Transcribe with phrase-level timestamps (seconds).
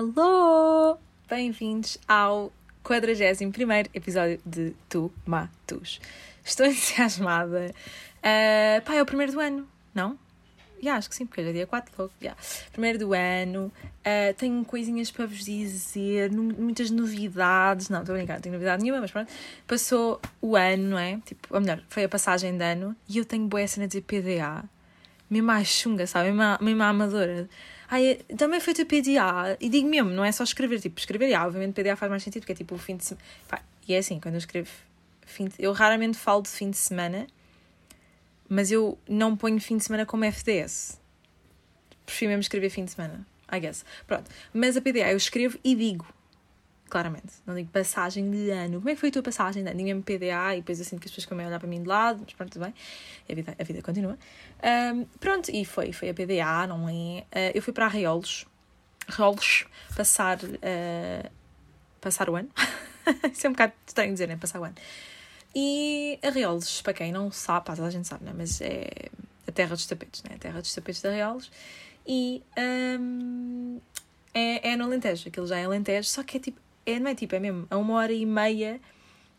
[0.00, 0.96] Alô!
[1.28, 2.50] Bem-vindos ao
[2.82, 3.52] 41
[3.92, 6.00] episódio de Tu Matus.
[6.42, 7.74] Estou entusiasmada.
[8.16, 10.18] Uh, pá, é o primeiro do ano, não?
[10.82, 12.10] Já, acho que sim, porque hoje é dia 4 logo.
[12.22, 12.40] Yeah.
[12.72, 17.90] Primeiro do ano, uh, tenho coisinhas para vos dizer, muitas novidades.
[17.90, 19.30] Não, estou a brincar, não tenho novidade nenhuma, mas pronto.
[19.66, 21.20] Passou o ano, não é?
[21.26, 24.64] Tipo, ou melhor, foi a passagem de ano e eu tenho boa cena de PDA.
[25.28, 26.32] Mesmo chunga, sabe?
[26.32, 27.46] Mesmo, mesmo amadora.
[27.90, 31.44] Ai, também foi o PDA, e digo mesmo, não é só escrever, tipo, escrever, ah,
[31.44, 33.26] obviamente PDA faz mais sentido, porque é tipo o fim de semana.
[33.88, 34.70] E é assim, quando eu escrevo,
[35.26, 35.54] fim de...
[35.58, 37.26] eu raramente falo de fim de semana,
[38.48, 41.00] mas eu não ponho fim de semana como FDS.
[42.06, 43.84] Prefiro mesmo escrever fim de semana, I guess.
[44.06, 46.06] Pronto, mas a PDA eu escrevo e digo,
[46.90, 47.32] claramente.
[47.46, 48.78] Não digo passagem de ano.
[48.78, 49.76] Como é que foi a tua passagem de ano?
[49.76, 51.82] Ninguém me PDA e depois eu sinto que as pessoas começam a olhar para mim
[51.82, 52.74] de lado, mas pronto, tudo bem.
[53.28, 54.18] A vida, a vida continua.
[54.94, 56.92] Um, pronto, e foi, foi a PDA, não é?
[56.92, 58.44] Uh, eu fui para Arreolos,
[59.08, 61.30] Arreolos, passar, uh,
[62.00, 62.50] passar o ano.
[63.32, 64.36] Isso é um bocado estranho dizer, né?
[64.36, 64.74] Passar o ano.
[65.54, 68.32] E Arreolos, para quem não sabe, pá, a gente sabe, né?
[68.36, 68.88] Mas é
[69.46, 70.36] a terra dos tapetes, né?
[70.36, 71.50] A terra dos tapetes de Arreolos.
[72.06, 72.42] E
[72.98, 73.80] um,
[74.32, 77.14] é, é no Alentejo, aquilo já é Alentejo, só que é tipo é, não é
[77.14, 78.80] tipo, é mesmo a uma hora e meia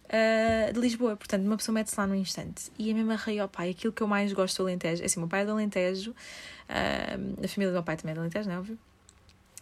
[0.06, 1.16] uh, de Lisboa.
[1.16, 2.72] Portanto, uma pessoa mete-se lá no instante.
[2.78, 3.72] E é mesmo arreio ao pai.
[3.72, 5.02] Aquilo que eu mais gosto do Alentejo.
[5.02, 6.12] É assim, o meu pai é do Alentejo.
[6.12, 8.78] Uh, a família do meu pai também é do Alentejo, não é óbvio?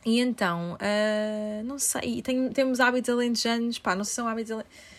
[0.05, 4.52] E então, uh, não sei, tem, temos hábitos alentejanos, pá, não sei se são hábitos
[4.52, 4.89] alentejanos.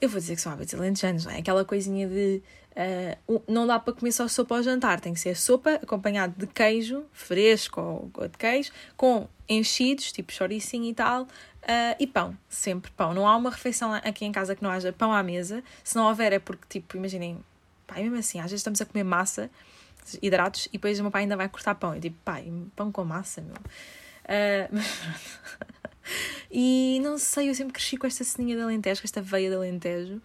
[0.00, 1.38] Eu vou dizer que são hábitos alentejanos, não é?
[1.38, 2.42] Aquela coisinha de
[3.28, 6.46] uh, não dá para comer só sopa ao jantar, tem que ser sopa acompanhado de
[6.46, 11.26] queijo, fresco ou de queijo, com enchidos, tipo choricinho e tal,
[11.68, 13.12] Uh, e pão, sempre pão.
[13.12, 15.62] Não há uma refeição aqui em casa que não haja pão à mesa.
[15.84, 17.38] Se não houver é porque, tipo, imaginem,
[17.86, 19.50] pai, mesmo assim, às vezes estamos a comer massa,
[20.22, 21.94] hidratos, e depois o meu pai ainda vai cortar pão.
[21.94, 23.54] Eu tipo, pai, pão com massa, meu.
[24.28, 24.78] Uh,
[26.50, 29.56] e não sei, eu sempre cresci com esta ceninha de Alentejo, com esta veia de
[29.56, 30.20] Alentejo,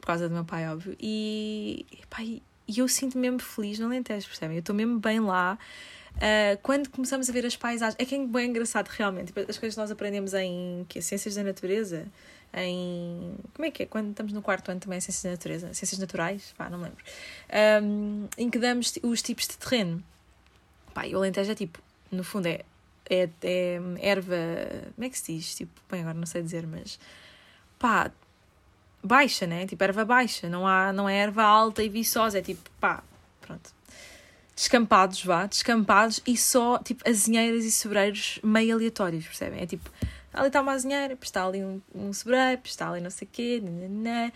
[0.00, 0.96] por causa do meu pai, óbvio.
[1.00, 4.56] E, pai, eu sinto-me mesmo feliz no Alentejo, percebem?
[4.56, 5.58] Eu estou mesmo bem lá.
[6.16, 9.28] Uh, quando começamos a ver as paisagens, é que é bem engraçado realmente.
[9.28, 12.06] Tipo, as coisas que nós aprendemos em que, Ciências da Natureza,
[12.52, 13.36] em.
[13.54, 13.86] Como é que é?
[13.86, 16.84] Quando estamos no quarto ano também é Ciências da Natureza, Ciências Naturais, pá, não me
[16.84, 17.04] lembro.
[17.82, 20.02] Um, em que damos os tipos de terreno.
[20.92, 22.64] Pá, e o Alentejo é tipo, no fundo é,
[23.08, 24.36] é, é erva.
[24.94, 25.54] Como é que se diz?
[25.54, 26.98] Tipo, bem, agora não sei dizer, mas.
[27.78, 28.10] pá,
[29.02, 29.66] baixa, né?
[29.66, 33.02] Tipo, erva baixa, não, há, não é erva alta e viçosa, é tipo, pá,
[33.40, 33.79] pronto
[34.60, 39.62] descampados, vá, descampados e só tipo azinheiras e sobreiros meio aleatórios, percebem?
[39.62, 39.90] É tipo,
[40.34, 43.62] ali está uma azinheira, está ali um, um sobreiro, está ali não sei o quê,
[43.64, 44.30] nananã.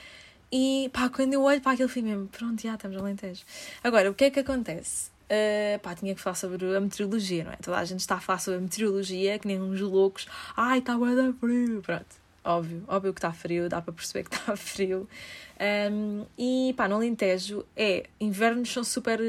[0.50, 3.44] e pá, quando eu olho para aquele filme mesmo, pronto, já estamos Alentejo.
[3.82, 5.10] Agora, o que é que acontece?
[5.24, 7.56] Uh, pá, tinha que falar sobre a meteorologia, não é?
[7.56, 10.26] Toda a gente está a falar sobre a meteorologia, que nem uns loucos,
[10.56, 12.24] ai, está bué frio, pronto.
[12.42, 15.06] Óbvio, óbvio que está frio, dá para perceber que está frio.
[15.90, 19.20] Um, e pá, no Alentejo é, invernos são super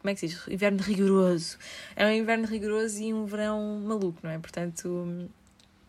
[0.00, 0.46] como é que se diz?
[0.48, 1.58] Inverno rigoroso.
[1.96, 4.38] É um inverno rigoroso e um verão maluco, não é?
[4.38, 5.28] Portanto,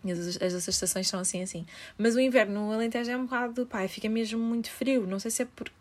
[0.06, 1.66] as, as estações são assim, assim.
[1.98, 5.06] Mas o inverno no Alentejo é um bocado, pá, fica mesmo muito frio.
[5.06, 5.80] Não sei se é porque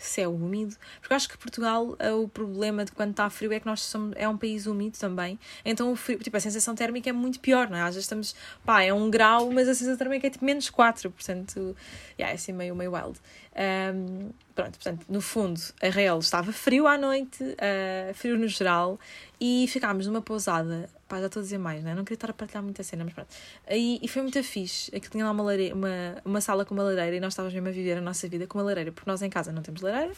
[0.00, 3.52] se é úmido, porque eu acho que Portugal eh, o problema de quando está frio
[3.52, 6.74] é que nós somos, é um país úmido também, então o frio, tipo, a sensação
[6.74, 7.82] térmica é muito pior, não é?
[7.82, 8.34] Às vezes estamos,
[8.64, 11.76] pá, é um grau, mas a sensação térmica é tipo menos 4, portanto,
[12.18, 13.20] yeah, é assim meio, meio wild.
[13.60, 18.98] Um, pronto, portanto, no fundo, a Real estava frio à noite, uh, frio no geral,
[19.38, 21.92] e ficámos numa pousada Pá, já estou a dizer mais, né?
[21.92, 23.28] Não queria estar a partilhar muita cena, mas pronto.
[23.68, 24.94] E, e foi muito fixe.
[24.94, 25.88] Aquilo tinha lá uma, lareira, uma,
[26.24, 28.58] uma sala com uma lareira e nós estávamos mesmo a viver a nossa vida com
[28.58, 30.12] uma lareira, porque nós em casa não temos lareira.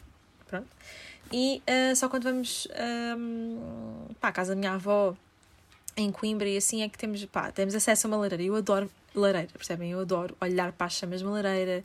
[0.46, 0.68] Pronto.
[1.32, 2.68] E uh, só quando vamos
[3.16, 5.16] um, para a casa da minha avó
[5.96, 8.42] em Coimbra e assim é que temos, pá, temos acesso a uma lareira.
[8.42, 9.92] Eu adoro lareira, percebem?
[9.92, 11.82] Eu adoro olhar para as chamas de uma lareira.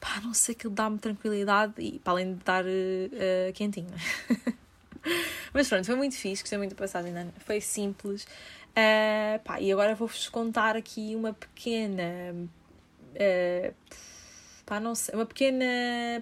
[0.00, 3.92] Pá, não sei, aquilo dá-me tranquilidade e para além de dar uh, quentinho.
[5.52, 7.32] Mas pronto, foi muito fixe, gostei muito da passagem ano.
[7.40, 8.24] Foi simples.
[8.70, 12.34] Uh, pá, e agora vou-vos contar aqui uma pequena.
[13.14, 13.74] Uh,
[14.64, 15.64] pá, não sei, uma pequena.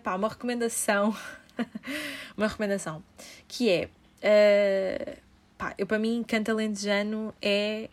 [0.03, 1.15] pá, uma recomendação.
[2.37, 3.03] uma recomendação.
[3.47, 3.89] Que é.
[4.23, 5.21] Uh,
[5.59, 7.91] pá, eu para mim, canto alentejano é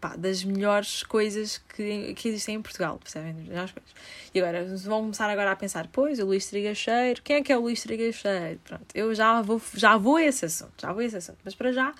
[0.00, 3.34] pá, das melhores coisas que, que existem em Portugal, percebem?
[3.44, 3.90] Das coisas.
[4.34, 7.56] E agora vão começar agora a pensar, pois, o Luís Trigacheiro, quem é que é
[7.56, 8.60] o Luís Trigacheiro?
[8.64, 11.38] Pronto, eu já vou, já vou a esse assunto, já vou a esse assunto.
[11.44, 11.94] Mas para já,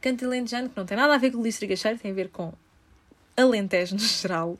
[0.00, 2.28] canto alentejano, que não tem nada a ver com o Luís Trigacheiro, tem a ver
[2.28, 2.52] com
[3.36, 4.58] Alentejo no geral.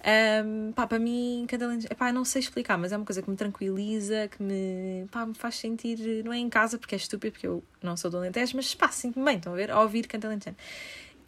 [0.00, 3.28] Um, pá, para mim, canto alentejano, pá, não sei explicar, mas é uma coisa que
[3.28, 7.32] me tranquiliza, que me, pá, me faz sentir, não é em casa, porque é estúpido,
[7.32, 10.06] porque eu não sou do Alentejo, mas pá, sinto-me bem, estão a ver, a ouvir
[10.06, 10.56] canto alentejano.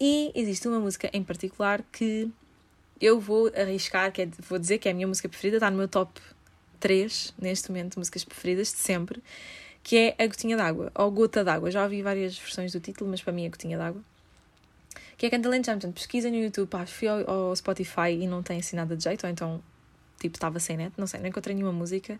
[0.00, 2.30] E existe uma música em particular que
[3.00, 5.76] eu vou arriscar, que é, vou dizer que é a minha música preferida, está no
[5.76, 6.18] meu top
[6.78, 9.22] 3 neste momento, músicas preferidas de sempre,
[9.82, 11.70] que é A Gotinha d'Água, ou Gota d'Água.
[11.70, 14.02] Já ouvi várias versões do título, mas para mim é Gotinha d'Água.
[15.18, 15.70] Que é Cantalente.
[15.70, 19.04] Portanto, pesquisa no YouTube, pá, fui ao, ao Spotify e não tem assim nada de
[19.04, 19.62] jeito, ou então,
[20.18, 22.18] tipo, estava sem net, não sei, não encontrei nenhuma música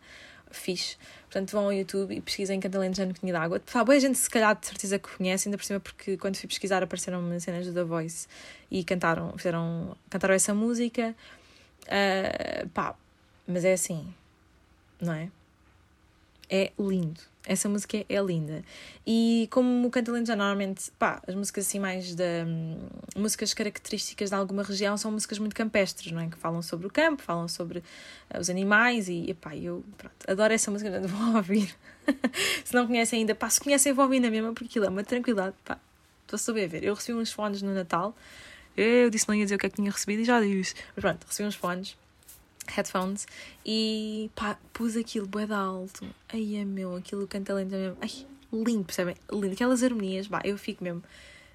[0.51, 0.97] fixe.
[1.23, 3.61] Portanto, vão ao YouTube e pesquisem Cantalente Jam Gotinha d'Água.
[3.73, 6.49] Pá, boa gente, se calhar, de certeza que conhece, ainda por cima, porque quando fui
[6.49, 8.27] pesquisar apareceram cenas do The Voice
[8.71, 11.15] e cantaram, fizeram, cantaram essa música.
[11.85, 12.95] Uh, pá,
[13.47, 14.13] mas é assim,
[15.01, 15.31] não é?
[16.53, 17.21] É lindo.
[17.47, 18.63] Essa música é, linda.
[19.07, 22.25] E como o Cantalento já normalmente, pá, as músicas assim mais da.
[22.47, 22.77] Um,
[23.17, 26.29] músicas características de alguma região são músicas muito campestres, não é?
[26.29, 30.53] Que falam sobre o campo, falam sobre uh, os animais e, pá, eu pronto, adoro
[30.53, 31.75] essa música, vou ouvir.
[32.65, 35.05] se não conhecem ainda, pá, se conhecem, vou ouvir na mesma, porque aquilo é uma
[35.05, 35.79] tranquilidade, pá,
[36.23, 36.85] estou a saber ver.
[36.85, 38.15] Eu recebi uns fones no Natal,
[38.77, 40.75] eu disse não ia dizer o que é que tinha recebido e já disse.
[40.95, 41.97] Mas pronto, recebi uns fones
[42.69, 43.27] headphones
[43.65, 46.07] e pá, pus aquilo bué de alto.
[46.33, 47.97] Ai é meu, aquilo canta lento mesmo.
[48.01, 49.17] Ai, lindo, percebem?
[49.31, 49.53] Lindo.
[49.53, 51.03] Aquelas harmonias, pá, eu fico mesmo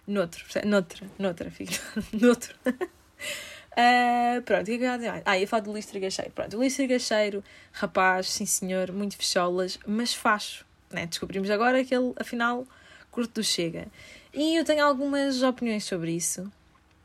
[0.07, 0.69] noutro, percebem?
[0.69, 1.73] Noutra, noutra, fico
[2.13, 2.55] noutro.
[2.65, 5.21] Uh, pronto, o que é que eu ia dizer?
[5.25, 6.31] Ah, ia falar do Luís Trigacheiro.
[6.31, 10.65] Pronto, o Luís Trigacheiro, rapaz, sim senhor, muito fecholas, mas facho.
[10.91, 11.05] Né?
[11.05, 12.65] Descobrimos agora que ele, afinal,
[13.11, 13.87] curto do Chega.
[14.33, 16.51] E eu tenho algumas opiniões sobre isso.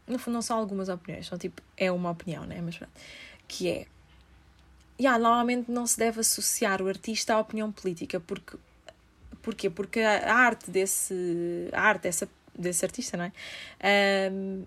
[0.06, 2.60] No fundo, não são algumas opiniões, são tipo, é uma opinião, né?
[2.60, 2.92] Mas pronto.
[3.52, 3.86] Que é,
[5.00, 8.56] yeah, normalmente não se deve associar o artista à opinião política, porque
[9.42, 9.68] porquê?
[9.68, 13.32] Porque a arte desse a arte dessa, desse artista, não é?
[14.32, 14.64] Um,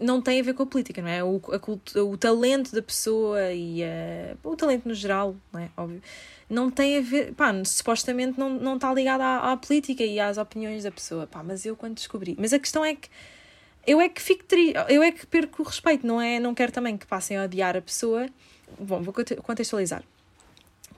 [0.00, 1.24] não tem a ver com a política, não é?
[1.24, 5.70] O, a, o talento da pessoa e a, o talento no geral, não é?
[5.76, 6.00] Óbvio,
[6.48, 10.38] não tem a ver, pá, supostamente não, não está ligado à, à política e às
[10.38, 12.36] opiniões da pessoa, pá, mas eu quando descobri.
[12.38, 13.08] Mas a questão é que
[13.86, 14.44] eu é que fico
[14.88, 16.38] eu é que perco o respeito, não é?
[16.38, 18.28] Não quero também que passem a odiar a pessoa
[18.78, 20.02] Bom, vou contextualizar.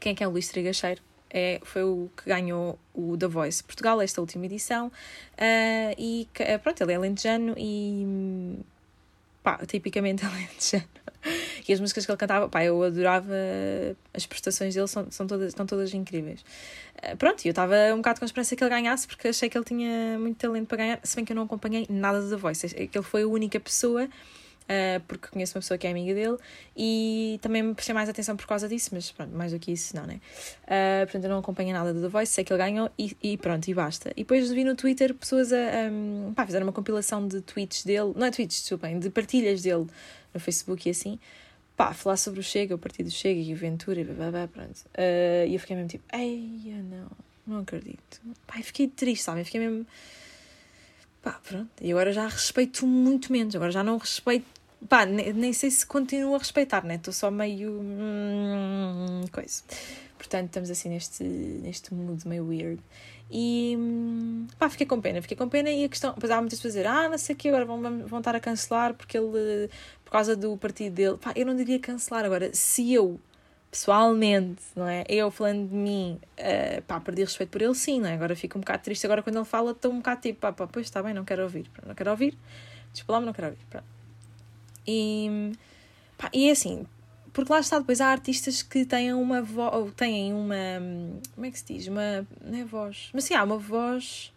[0.01, 1.01] Quem é que é o Luís Trigacheiro?
[1.31, 4.89] É, foi o que ganhou o The Voice Portugal, esta última edição.
[4.89, 6.29] Uh, e
[6.63, 8.59] pronto, ele é lentejano e.
[9.43, 10.89] pá, tipicamente alentejano.
[11.69, 13.35] e as músicas que ele cantava, pá, eu adorava.
[14.15, 16.41] As prestações dele são, são todas, estão todas incríveis.
[16.99, 19.65] Uh, pronto, eu estava um bocado com esperança que ele ganhasse, porque achei que ele
[19.65, 22.75] tinha muito talento para ganhar, se bem que eu não acompanhei nada The Voice.
[22.77, 24.09] Ele foi a única pessoa
[24.63, 26.37] uh, porque conheço uma pessoa que é amiga dele
[26.77, 29.95] e também me prestei mais atenção por causa disso, mas pronto, mais do que isso,
[29.97, 30.21] não, né?
[30.65, 33.37] Uh, portanto, eu não acompanho nada do The Voice, sei que ele ganhou e, e
[33.37, 34.11] pronto, e basta.
[34.11, 35.57] E depois vi no Twitter pessoas a,
[35.91, 39.87] um, pá, fizeram uma compilação de tweets dele, não é tweets, desculpem, de partilhas dele
[40.33, 41.19] no Facebook e assim,
[41.77, 44.79] pá, falar sobre o Chega, o partido Chega e o Ventura e blá, blá, pronto.
[44.97, 47.11] Uh, e eu fiquei mesmo tipo, ei, não,
[47.47, 48.21] não acredito.
[48.47, 49.41] Pá, fiquei triste, sabe?
[49.41, 49.87] Eu fiquei mesmo.
[51.53, 51.71] Pronto.
[51.81, 53.55] E agora já respeito muito menos.
[53.55, 54.47] Agora já não respeito
[54.89, 56.97] pá, nem, sei se continuo a respeitar, né?
[56.97, 57.81] Estou só meio.
[57.81, 59.63] Hum, coisa.
[60.17, 62.81] Portanto, estamos assim neste, neste mood meio weird.
[63.31, 63.77] E
[64.59, 65.71] pá, fiquei com pena, fiquei com pena.
[65.71, 67.65] E a questão, pois há muitas pessoas a dizer, ah, não sei o que, agora
[67.65, 69.69] vão, vão estar a cancelar porque ele,
[70.05, 71.17] por causa do partido dele.
[71.17, 72.25] Pá, eu não diria cancelar.
[72.25, 73.21] Agora, se eu,
[73.73, 75.03] pessoalmente, não é?
[75.09, 78.13] Eu falando de mim, uh, pá, perdi respeito por ele, sim, não é?
[78.13, 79.07] Agora fico um bocado triste.
[79.07, 81.43] Agora, quando ele fala, estou um bocado tipo, pá, pá, pois está bem, não quero
[81.43, 82.37] ouvir, não quero ouvir.
[82.93, 83.65] Desculpa lá, mas não quero ouvir.
[83.71, 83.87] Pronto.
[84.87, 85.53] E,
[86.19, 86.85] pá, e é assim,
[87.33, 90.55] porque lá está, depois há artistas que têm uma voz, têm uma,
[91.35, 91.87] como é que se diz?
[91.87, 94.35] Uma, não é voz, mas sim, há uma voz,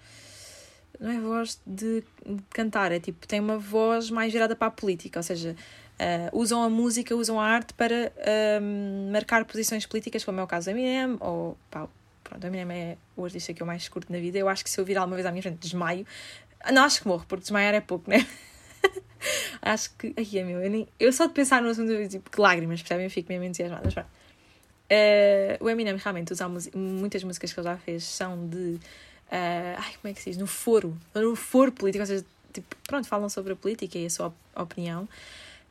[0.98, 4.72] não é voz de, de cantar, é tipo, tem uma voz mais virada para a
[4.72, 5.58] política, ou seja,
[6.00, 10.48] uh, usam a música, usam a arte para uh, marcar posições políticas, como é o
[10.48, 11.88] caso do Eminem, ou pá,
[12.24, 14.70] pronto, o Eminem é o artista que eu mais curto na vida, eu acho que
[14.70, 16.06] se eu vir alguma vez à minha frente desmaio,
[16.72, 18.26] não, acho que morro, porque desmaiar é pouco, né?
[19.62, 20.14] Acho que.
[20.18, 22.82] Ai, é meu, eu, nem, eu só de pensar no assunto, eu tipo, que lágrimas,
[22.82, 23.06] percebem?
[23.06, 23.84] Eu fico mesmo entusiasmada.
[23.84, 24.06] Mas.
[24.86, 28.80] Uh, o Eminem realmente usa muitas músicas que ele já fez são de.
[29.28, 30.38] Uh, ai, como é que se diz?
[30.38, 30.96] No foro.
[31.14, 35.08] No foro político, ou seja, tipo, pronto, falam sobre a política e a sua opinião.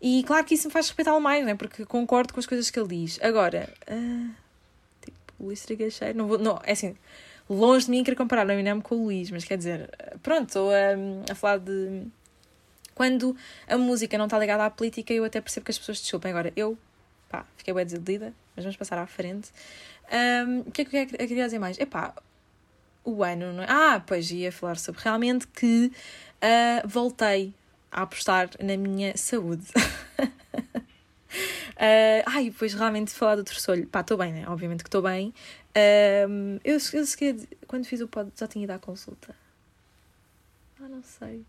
[0.00, 1.54] E claro que isso me faz respeitá-lo mais, né?
[1.54, 3.18] Porque concordo com as coisas que ele diz.
[3.22, 4.30] Agora, uh,
[5.00, 6.38] tipo, o Luís Trigacheiro, não vou.
[6.38, 6.94] Não, é assim,
[7.48, 9.90] longe de mim querer comparar o Eminem com o Luís, mas quer dizer,
[10.22, 12.06] pronto, estou a, a falar de
[12.94, 13.36] quando
[13.66, 16.30] a música não está ligada à política, eu até percebo que as pessoas desculpem.
[16.30, 16.78] Agora, eu,
[17.28, 19.50] pá, fiquei bem desiludida, mas vamos passar à frente.
[20.46, 21.78] Um, o que é que eu queria dizer mais?
[21.78, 22.14] Epá,
[23.04, 23.66] o ano, não é?
[23.68, 25.90] Ah, pois ia falar sobre realmente que
[26.42, 27.52] uh, voltei
[27.94, 29.66] a apostar na minha saúde.
[31.76, 33.86] Uh, ai, depois realmente falar do terçolho.
[33.86, 34.44] Pá, estou bem, né?
[34.48, 35.32] Obviamente que estou bem.
[35.70, 37.04] Uh, eu, eu,
[37.68, 39.34] quando fiz o pod já tinha ido à consulta.
[40.80, 41.44] Ah, não sei.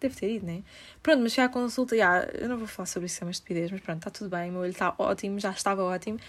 [0.00, 0.62] Devo ter ido, né?
[1.02, 3.70] Pronto, mas já à consulta, já, eu não vou falar sobre isso, é uma estupidez,
[3.72, 6.20] mas pronto, está tudo bem, o meu olho está ótimo, já estava ótimo.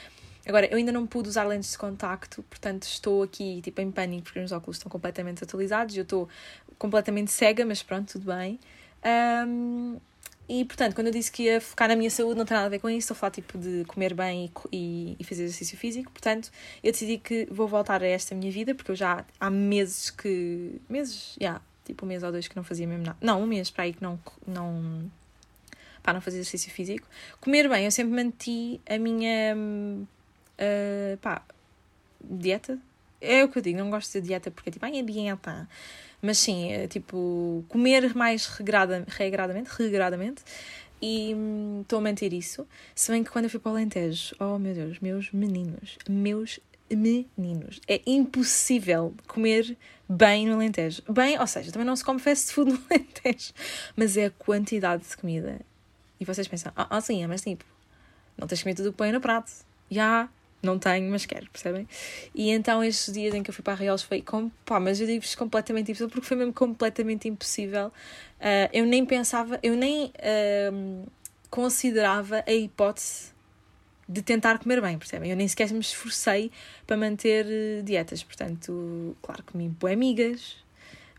[0.47, 4.23] Agora, eu ainda não pude usar lentes de contacto, portanto estou aqui tipo em pânico
[4.23, 5.95] porque os óculos estão completamente atualizados.
[5.95, 6.29] Eu estou
[6.77, 8.59] completamente cega, mas pronto, tudo bem.
[9.05, 9.99] Um,
[10.47, 12.69] e portanto, quando eu disse que ia focar na minha saúde, não tem nada a
[12.69, 12.99] ver com isso.
[12.99, 16.11] Estou a falar tipo de comer bem e, e, fazer exercício físico.
[16.11, 16.51] Portanto,
[16.83, 20.79] eu decidi que vou voltar a esta minha vida porque eu já há meses que.
[20.87, 21.35] meses?
[21.39, 23.17] Já, yeah, tipo um mês ou dois que não fazia mesmo nada.
[23.21, 24.19] Não, um mês para aí que não.
[24.45, 25.09] não
[26.03, 27.07] pá, não fazia exercício físico.
[27.41, 31.41] Comer bem, eu sempre manti a minha uh, pá,
[32.23, 32.79] dieta.
[33.19, 35.67] É o que eu digo, não gosto de dieta porque é tipo, ai, é dieta.
[36.21, 40.43] Mas sim, é, tipo, comer mais regrada, regradamente, regradamente
[41.01, 42.67] e hum, estou a manter isso.
[42.93, 46.59] Se bem que quando eu fui para o Alentejo, oh meu Deus, meus meninos, meus
[46.89, 51.01] meninos, é impossível comer bem no Alentejo.
[51.09, 53.53] Bem, ou seja, também não se come fast food no Alentejo,
[53.95, 55.59] mas é a quantidade de comida.
[56.19, 57.65] E vocês pensam, ah, ah sim, mas tipo,
[58.37, 59.51] não tens comido tudo o que põe no prato.
[59.89, 60.29] Já,
[60.65, 61.87] não tenho, mas quero, percebem?
[62.33, 64.99] E então estes dias em que eu fui para a Real foi com, pá, mas
[64.99, 67.87] eu digo-vos completamente impossível, porque foi mesmo completamente impossível.
[67.87, 71.11] Uh, eu nem pensava, eu nem uh,
[71.49, 73.33] considerava a hipótese
[74.07, 75.31] de tentar comer bem, percebem?
[75.31, 76.51] Eu nem sequer me esforcei
[76.85, 80.57] para manter uh, dietas, portanto, claro, comi boas migas,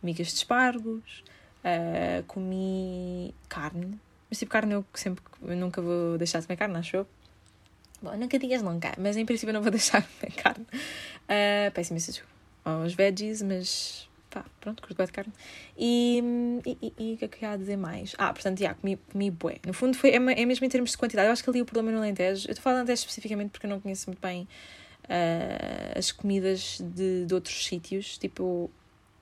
[0.02, 1.24] migas de espargos,
[1.64, 3.98] uh, comi carne,
[4.30, 7.06] mas tipo carne eu sempre, eu nunca vou deixar de comer carne, acho eu.
[8.02, 10.64] Bom, nunca digas nunca, mas em princípio não vou deixar de carne.
[10.64, 12.36] Uh, peço desculpa
[12.66, 15.32] aos veggies, mas pá, pronto, curto bem de carne.
[15.78, 16.22] E,
[16.64, 18.14] o que é que eu ia dizer mais?
[18.18, 19.58] Ah, portanto, já, comi, comi bué.
[19.64, 21.28] No fundo, foi, é, é mesmo em termos de quantidade.
[21.28, 23.70] Eu acho que ali o problema no Alentejo, eu estou falando Alentejo especificamente porque eu
[23.70, 24.48] não conheço muito bem
[25.04, 28.70] uh, as comidas de, de outros sítios, tipo,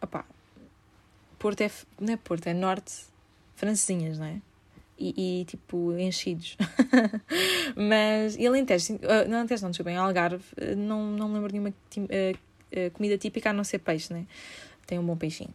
[0.00, 0.24] opá,
[1.38, 2.94] Porto é, não é Porto, é Norte,
[3.54, 4.40] francesinhas, não é?
[4.98, 6.56] E, e tipo enchidos.
[7.76, 11.48] Mas, e Alentejo, uh, não Alentejo não, desculpa, em Algarve, uh, não, não me lembro
[11.48, 14.26] de nenhuma uh, comida típica a não ser peixe, né?
[14.86, 15.52] Tem um bom peixinho.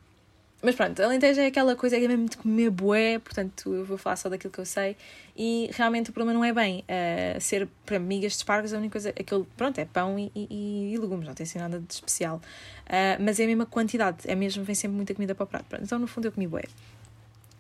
[0.61, 3.97] Mas pronto, Alentejo é aquela coisa que é mesmo de comer bué, portanto eu vou
[3.97, 4.97] falar só daquilo que eu sei.
[5.35, 8.91] E realmente o problema não é bem uh, ser para migas de espargos, a única
[8.91, 12.41] coisa, aquilo, pronto, é pão e, e, e legumes, não tem assim nada de especial.
[12.87, 15.65] Uh, mas é a mesma quantidade, é mesmo, vem sempre muita comida para o prato.
[15.65, 16.63] Pronto, então no fundo eu comi bué.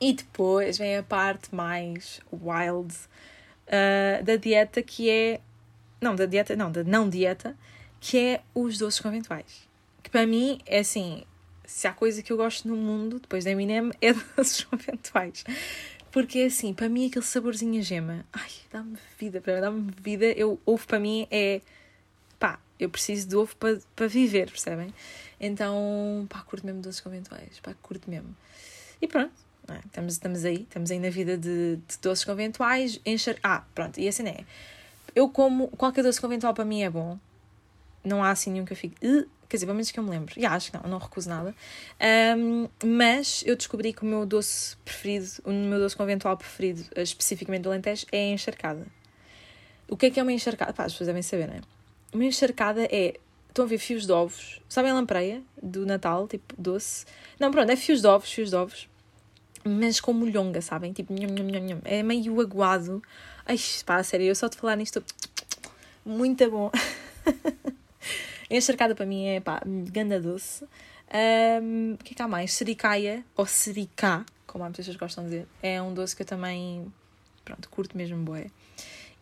[0.01, 2.95] E depois vem a parte mais wild
[3.67, 5.41] uh, da dieta, que é.
[5.99, 7.55] Não, da dieta, não, da não dieta,
[7.99, 9.67] que é os doces conventuais.
[10.01, 11.23] Que para mim é assim:
[11.65, 15.43] se há coisa que eu gosto no mundo, depois da Eminem, é doces conventuais.
[16.11, 20.25] Porque é assim, para mim aquele saborzinho a gema, ai, dá-me vida, dá-me vida.
[20.25, 21.61] Eu, ovo para mim é.
[22.39, 24.91] pá, eu preciso de ovo para, para viver, percebem?
[25.39, 28.35] Então, pá, curto mesmo doces conventuais, pá, curto mesmo.
[28.99, 29.31] E pronto,
[29.75, 29.79] é?
[29.85, 32.99] Estamos, estamos aí, estamos aí na vida de, de doces conventuais.
[33.05, 33.37] Encher...
[33.43, 34.43] Ah, pronto, e assim é.
[35.15, 37.17] Eu como, qualquer doce conventual para mim é bom.
[38.03, 38.95] Não há assim nenhum que eu fique.
[39.49, 40.33] Quer dizer, pelo menos que eu me lembro.
[40.37, 41.55] E acho que não, não recuso nada.
[42.37, 47.63] Um, mas eu descobri que o meu doce preferido, o meu doce conventual preferido, especificamente
[47.63, 48.85] do Alentejo, é a encharcada.
[49.87, 50.71] O que é que é uma encharcada?
[50.71, 51.61] Pá, as pessoas devem saber, não é?
[52.13, 53.19] Uma encharcada é.
[53.47, 54.61] Estão a ver fios de ovos.
[54.69, 57.05] Sabem a lampreia do Natal, tipo doce?
[57.39, 58.87] Não, pronto, é fios de ovos, fios de ovos
[59.63, 60.93] mas com molhonga, sabem?
[60.93, 61.81] Tipo, nham, nham, nham, nham.
[61.83, 63.01] é meio aguado.
[63.45, 65.03] Ai, pá, sério, eu só te falar nisto,
[66.05, 66.71] muito bom.
[68.49, 70.65] Encharcada para mim é, pá, ganda doce.
[71.61, 72.53] Um, o que é que há mais?
[72.53, 75.47] Sericaia, ou sericá, como as pessoas gostam de dizer.
[75.61, 76.91] É um doce que eu também,
[77.43, 78.47] pronto, curto mesmo, boé.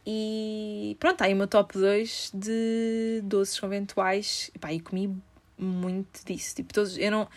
[0.06, 4.50] E pronto, aí o meu top 2 de doces conventuais.
[4.56, 5.13] E pá, e comi
[5.58, 6.56] muito disso.
[6.56, 7.27] Tipo, todos, eu não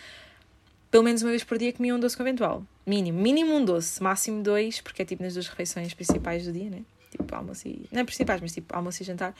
[0.91, 2.65] pelo menos uma vez por dia comia um doce conventual.
[2.87, 3.21] Mínimo.
[3.21, 4.03] Mínimo um doce.
[4.03, 6.83] Máximo dois, porque é tipo nas duas refeições principais do dia, né?
[7.11, 7.87] Tipo almoço e.
[7.93, 9.35] Não é principais, mas tipo almoço e jantar.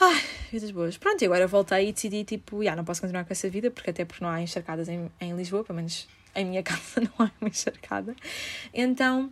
[0.00, 0.96] Ai, vidas boas.
[0.96, 3.90] Pronto, e agora voltei e decidi, tipo, já, não posso continuar com essa vida, porque
[3.90, 7.30] até porque não há encharcadas em, em Lisboa, pelo menos em minha casa não há
[7.40, 8.14] uma encharcada.
[8.72, 9.30] Então,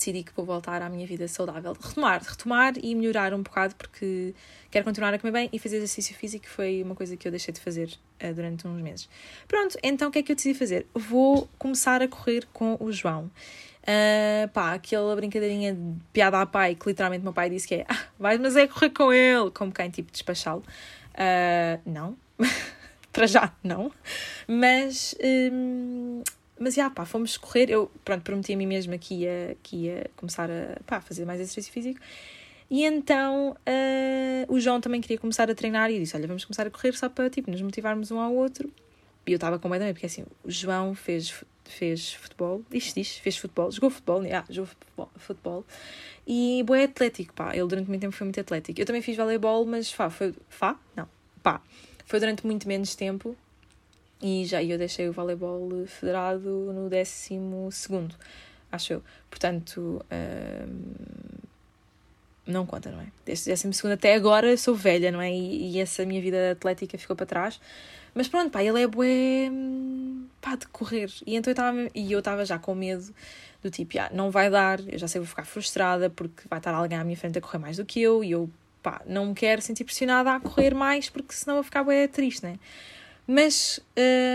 [0.00, 1.76] decidi que vou voltar à minha vida saudável.
[1.78, 4.34] Retomar, retomar e melhorar um bocado, porque
[4.70, 7.52] quero continuar a comer bem e fazer exercício físico foi uma coisa que eu deixei
[7.52, 7.90] de fazer
[8.22, 9.08] uh, durante uns meses.
[9.46, 10.86] Pronto, então o que é que eu decidi fazer?
[10.94, 13.30] Vou começar a correr com o João.
[13.82, 17.86] Uh, pá, aquela brincadeirinha de piada à pai, que literalmente meu pai disse que é
[17.88, 20.62] ah, vai, mas é correr com ele, como quem tipo despachá-lo.
[21.14, 22.16] Uh, não,
[23.12, 23.92] para já não,
[24.46, 25.14] mas
[25.52, 26.22] um,
[26.60, 27.70] mas já, pá, fomos correr.
[27.70, 31.40] Eu, pronto, prometi a mim mesma que ia, que ia começar a pá, fazer mais
[31.40, 31.98] exercício físico.
[32.70, 36.66] E então uh, o João também queria começar a treinar e disse: Olha, vamos começar
[36.66, 38.70] a correr só para tipo, nos motivarmos um ao outro.
[39.26, 43.36] E eu estava com medo porque assim, o João fez, fez futebol, diz, diz, fez
[43.36, 44.70] futebol, jogou futebol, yeah, jogou
[45.16, 45.64] futebol,
[46.26, 47.54] e boé atlético, pá.
[47.54, 48.80] Ele durante muito tempo foi muito atlético.
[48.80, 50.34] Eu também fiz voleibol, mas fá, foi.
[50.48, 50.78] Fá?
[50.94, 51.08] Não,
[51.42, 51.62] pá.
[52.04, 53.36] Foi durante muito menos tempo
[54.22, 58.14] e já eu deixei o voleibol federado no décimo segundo,
[58.70, 59.02] acho eu.
[59.30, 61.40] Portanto, hum,
[62.46, 63.06] não conta, não é?
[63.24, 65.30] Desde décimo segundo até agora sou velha, não é?
[65.32, 67.60] E, e, essa minha vida atlética ficou para trás.
[68.14, 71.10] Mas pronto, pá, ele é bué, hum, pá, de correr.
[71.26, 73.14] E então eu estava, e eu estava já com medo
[73.62, 76.74] do tipo, ah, não vai dar, eu já sei, vou ficar frustrada porque vai estar
[76.74, 78.50] alguém à minha frente a correr mais do que eu e eu,
[78.82, 82.42] pá, não me quero sentir pressionada a correr mais porque senão vou ficar bué triste,
[82.44, 82.58] né?
[83.30, 83.78] Mas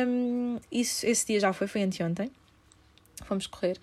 [0.08, 2.32] hum, isso, esse dia já foi, foi anteontem.
[3.26, 3.78] Fomos correr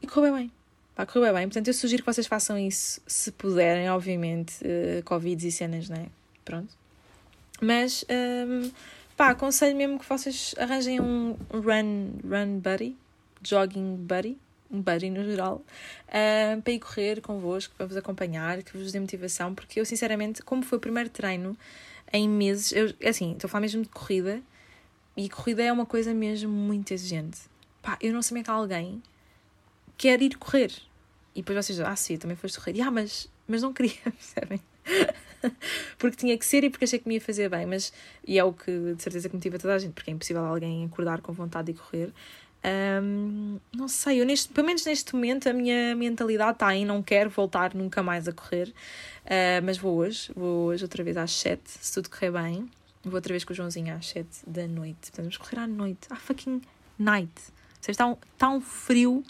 [0.00, 0.50] e correu bem.
[0.94, 1.46] Pá, correu bem.
[1.46, 4.54] Portanto, eu sugiro que vocês façam isso se puderem, obviamente.
[4.64, 6.06] Uh, Covid e cenas, né?
[6.42, 6.72] Pronto.
[7.60, 8.70] Mas, um,
[9.14, 12.96] pá, aconselho mesmo que vocês arranjem um run, run buddy,
[13.42, 14.38] jogging buddy,
[14.70, 15.62] um buddy no geral,
[16.08, 20.40] uh, para ir correr convosco, para vos acompanhar, que vos dê motivação, porque eu, sinceramente,
[20.40, 21.54] como foi o primeiro treino
[22.12, 24.42] em meses, eu, é assim, estou a falar mesmo de corrida,
[25.16, 27.40] e corrida é uma coisa mesmo muito exigente.
[27.82, 29.02] Pá, eu não sei como é que alguém
[29.96, 30.72] quer ir correr.
[31.34, 32.76] E depois vocês dizem, ah, sim, também foste correr.
[32.76, 34.60] E, ah, mas, mas não queria, percebem?
[35.98, 37.66] porque tinha que ser e porque achei que me ia fazer bem.
[37.66, 37.92] Mas,
[38.26, 40.84] e é o que de certeza que motiva toda a gente, porque é impossível alguém
[40.84, 42.12] acordar com vontade de correr.
[42.66, 47.00] Um, não sei, eu neste, pelo menos neste momento a minha mentalidade está em não
[47.00, 48.74] quero voltar nunca mais a correr,
[49.24, 52.68] uh, mas vou hoje, vou hoje outra vez às 7, se tudo correr bem.
[53.04, 55.12] Vou outra vez com o Joãozinho às 7 da noite.
[55.16, 56.08] Vamos correr à noite.
[56.10, 56.60] Ah, fucking
[56.98, 57.32] night.
[57.80, 59.22] Seja, está um, está um frio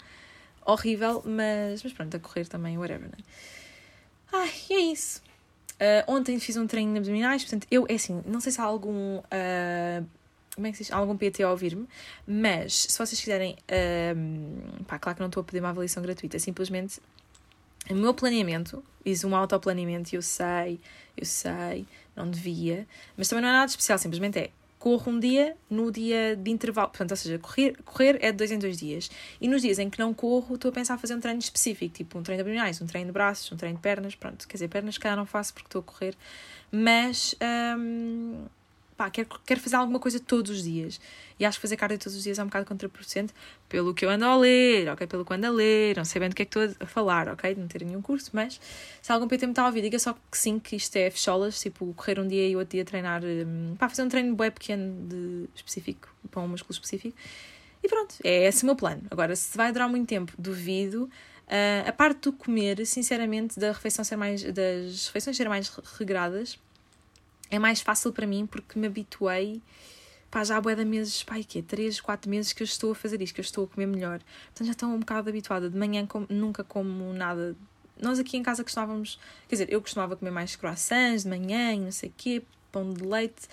[0.65, 3.23] horrível, mas, mas pronto, a correr também, whatever, né?
[4.33, 5.21] Ai, e é isso.
[5.75, 8.63] Uh, ontem fiz um treino de abdominais, portanto, eu, é assim, não sei se há
[8.63, 9.19] algum.
[9.19, 10.05] Uh,
[10.57, 10.91] como é que se diz?
[10.91, 11.87] Algum PT a ouvir-me,
[12.25, 13.55] mas se vocês quiserem.
[13.69, 16.99] Uh, pá, claro que não estou a pedir uma avaliação gratuita, simplesmente.
[17.91, 20.79] O meu planeamento, fiz um autoplaneamento eu sei,
[21.15, 25.55] eu sei, não devia, mas também não é nada especial, simplesmente é corro um dia
[25.69, 26.89] no dia de intervalo.
[26.89, 29.11] Portanto, ou seja, correr, correr é de dois em dois dias.
[29.39, 31.93] E nos dias em que não corro, estou a pensar em fazer um treino específico,
[31.93, 34.15] tipo um treino de abdominais, um treino de braços, um treino de pernas.
[34.15, 36.15] Pronto, quer dizer, pernas que não faço porque estou a correr.
[36.71, 37.35] Mas,
[37.77, 38.45] hum,
[38.97, 40.99] pá, quero, quero fazer alguma coisa todos os dias.
[41.39, 43.31] E acho que fazer cardio todos os dias é um bocado contraproducente
[43.69, 45.05] pelo que eu ando a ler, ok?
[45.05, 47.29] Pelo que ando a ler, não sei bem do que é que estou a falar,
[47.29, 47.53] ok?
[47.53, 48.59] De não ter nenhum curso, mas
[49.01, 51.59] se algum PT me está a ouvir, diga só que sim, que isto é fecholas,
[51.59, 55.07] tipo, correr um dia e outro dia treinar, um, pá, fazer um treino bem pequeno
[55.07, 57.15] de específico, para um músculo específico.
[57.83, 59.03] E pronto, é esse o meu plano.
[59.11, 61.09] Agora, se vai durar muito tempo, duvido.
[61.47, 66.59] Uh, a parte do comer, sinceramente, da refeição ser mais, das refeições serem mais regradas,
[67.49, 69.61] é mais fácil para mim porque me habituei
[70.29, 71.61] pá, já há bué de meses, pá, quê?
[71.61, 74.19] 3, 4 meses que eu estou a fazer isto, que eu estou a comer melhor.
[74.45, 75.69] Portanto, já estou um bocado habituada.
[75.69, 77.55] De manhã nunca como nada.
[77.99, 81.79] Nós aqui em casa costumávamos, quer dizer, eu costumava comer mais croissants de manhã e
[81.79, 83.47] não sei o quê, pão de leite,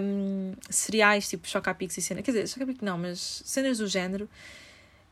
[0.00, 2.22] um, cereais tipo choca-pix e cena.
[2.22, 4.28] Quer dizer, choca-pix não, mas cenas do género.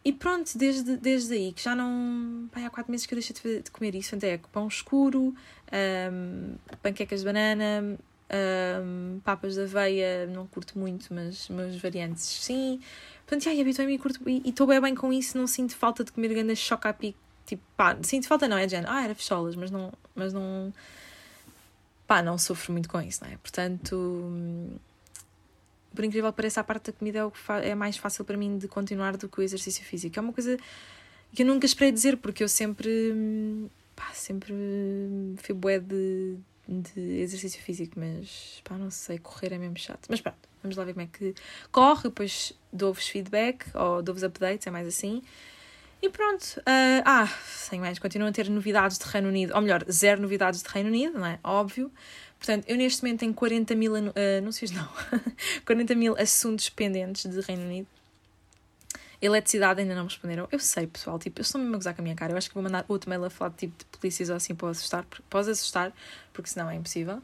[0.02, 2.48] E pronto, desde, desde aí, que já não.
[2.52, 4.10] Pá, há 4 meses que eu deixei de, de comer isso.
[4.10, 5.34] Portanto, é pão escuro,
[5.72, 7.98] um, panquecas de banana,
[8.82, 12.80] um, papas de aveia, não curto muito, mas meus variantes sim.
[13.26, 14.20] Portanto, ai, habituei-me e curto.
[14.28, 17.18] E estou bem, bem com isso, não sinto falta de comer grande choca a pico.
[17.44, 18.84] Tipo, pá, sinto falta, não é, Jen?
[18.86, 19.92] Ah, era fecholas, mas não.
[20.14, 20.72] Mas não
[22.06, 23.36] pá, não sofro muito com isso, não é?
[23.36, 24.80] Portanto,
[25.94, 28.36] por incrível que pareça, a parte da comida é, o que é mais fácil para
[28.36, 30.18] mim de continuar do que o exercício físico.
[30.18, 30.56] É uma coisa
[31.34, 34.54] que eu nunca esperei dizer, porque eu sempre, pá, sempre
[35.38, 40.06] fui bué de de exercício físico, mas pá, não sei, correr é mesmo chato.
[40.08, 41.34] Mas pronto, vamos lá ver como é que
[41.70, 45.22] corre, depois dou-vos feedback ou dou-vos updates, é mais assim.
[46.02, 49.84] E pronto, uh, ah, sem mais, continuam a ter novidades de Reino Unido, ou melhor,
[49.90, 51.38] zero novidades de Reino Unido, não é?
[51.42, 51.90] Óbvio.
[52.38, 54.88] Portanto, eu neste momento tenho 40 mil uh, anúncios, não,
[55.64, 57.88] 40 mil assuntos pendentes de Reino Unido.
[59.20, 60.46] Eletricidade ainda não responderam.
[60.52, 62.32] Eu sei, pessoal, tipo, eu estou mesmo a gozar com a minha cara.
[62.32, 64.68] Eu acho que vou mandar outro mail a falar tipo, de polícias ou assim para
[64.68, 65.92] assustar, pode assustar,
[66.32, 67.22] porque senão é impossível.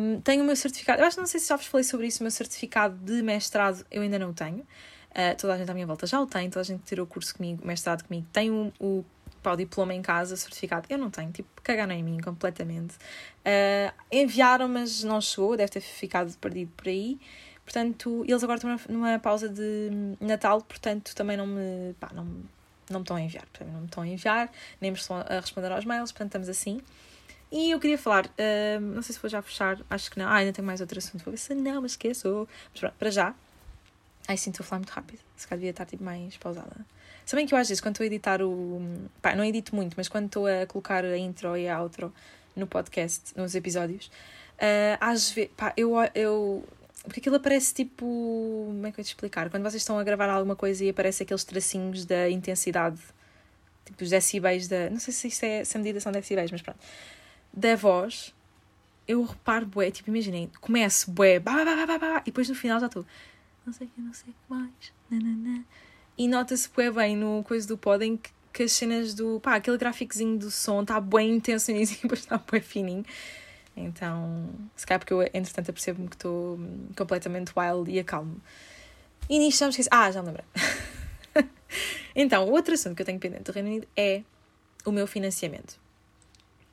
[0.00, 2.06] Um, tenho o meu certificado, eu acho que não sei se já vos falei sobre
[2.06, 4.66] isso, o meu certificado de mestrado eu ainda não tenho.
[5.10, 7.04] Uh, toda a gente à minha volta já o tem, toda a gente que tirou
[7.04, 9.04] o curso comigo, mestrado comigo, tem o, o,
[9.44, 10.86] o diploma em casa, certificado.
[10.88, 12.94] Eu não tenho, tipo, cagaram em mim completamente.
[13.40, 17.18] Uh, enviaram, mas não chegou, deve ter ficado perdido por aí.
[17.70, 22.24] Portanto, eles agora estão numa pausa de Natal, portanto, também não me, pá, não,
[22.90, 23.46] não me estão a enviar.
[23.60, 26.80] Não me estão a enviar, nem me estão a responder aos mails, portanto, estamos assim.
[27.52, 30.26] E eu queria falar, uh, não sei se vou já fechar, acho que não.
[30.26, 31.24] Ah, ainda tenho mais outro assunto.
[31.24, 32.48] Vou ver se não, mas esqueço.
[32.72, 33.34] Mas pronto, para já,
[34.30, 35.20] Ai, sim, estou a falar muito rápido.
[35.36, 36.76] Se calhar devia estar tipo, mais pausada.
[37.26, 38.80] Sabem que eu às vezes, quando estou a editar o.
[39.20, 42.12] Pá, não edito muito, mas quando estou a colocar a intro e a outro
[42.54, 45.50] no podcast, nos episódios, uh, às vezes.
[45.56, 46.64] Pá, eu, eu.
[47.04, 48.04] Porque aquilo aparece tipo.
[48.04, 49.50] Como é que eu ia te explicar?
[49.50, 53.00] Quando vocês estão a gravar alguma coisa e aparece aqueles tracinhos da intensidade,
[53.84, 54.90] tipo os decibéis da.
[54.90, 55.64] Não sei se isto é.
[55.64, 56.78] Se a medida são decibéis, mas pronto.
[57.52, 58.34] Da voz,
[59.08, 61.62] eu reparo, bué, tipo, imaginem, começo, bué, bah,
[62.22, 63.04] e depois no final já estou.
[63.66, 64.92] Não sei que, não sei que mais.
[65.10, 65.64] Nanana.
[66.16, 69.40] E nota-se bué bem no coisa do podem que, que as cenas do.
[69.40, 73.04] pá, aquele gráficozinho do som está bem intenso e depois está bué fininho.
[73.84, 76.58] Então, se calhar porque eu, entretanto, apercebo-me que estou
[76.96, 78.40] completamente wild e acalmo.
[79.28, 79.88] E nisto me esqueci.
[79.92, 80.46] Ah, já me lembrei.
[82.14, 84.22] então, o outro assunto que eu tenho pendente do Reino Unido é
[84.84, 85.78] o meu financiamento.